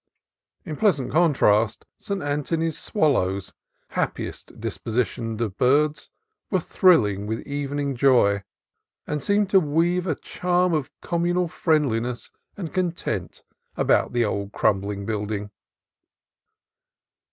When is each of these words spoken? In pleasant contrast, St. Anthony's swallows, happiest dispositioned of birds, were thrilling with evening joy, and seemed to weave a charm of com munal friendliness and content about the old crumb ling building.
In 0.65 0.77
pleasant 0.77 1.11
contrast, 1.11 1.85
St. 1.99 2.23
Anthony's 2.23 2.75
swallows, 2.75 3.53
happiest 3.89 4.59
dispositioned 4.59 5.39
of 5.41 5.59
birds, 5.59 6.09
were 6.49 6.59
thrilling 6.59 7.27
with 7.27 7.41
evening 7.41 7.95
joy, 7.95 8.41
and 9.05 9.21
seemed 9.21 9.51
to 9.51 9.59
weave 9.59 10.07
a 10.07 10.15
charm 10.15 10.73
of 10.73 10.89
com 11.01 11.25
munal 11.25 11.47
friendliness 11.47 12.31
and 12.57 12.73
content 12.73 13.43
about 13.77 14.11
the 14.11 14.25
old 14.25 14.53
crumb 14.53 14.81
ling 14.81 15.05
building. 15.05 15.51